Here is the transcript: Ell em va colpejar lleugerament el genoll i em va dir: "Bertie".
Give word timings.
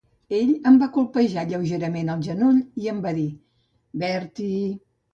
Ell 0.35 0.53
em 0.71 0.79
va 0.83 0.87
colpejar 0.95 1.43
lleugerament 1.51 2.11
el 2.15 2.25
genoll 2.31 2.59
i 2.85 2.93
em 2.97 3.05
va 3.07 3.15
dir: 3.23 3.31
"Bertie". 4.07 4.69